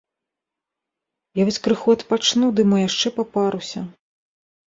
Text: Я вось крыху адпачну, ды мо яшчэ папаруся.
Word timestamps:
Я 1.39 1.43
вось 1.49 1.59
крыху 1.67 1.93
адпачну, 1.97 2.47
ды 2.59 2.67
мо 2.69 2.77
яшчэ 2.89 3.07
папаруся. 3.19 3.79